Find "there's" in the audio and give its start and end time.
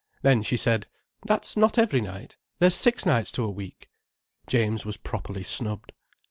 2.57-2.73